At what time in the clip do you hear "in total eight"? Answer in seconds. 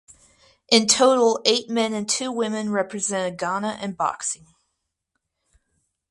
0.71-1.69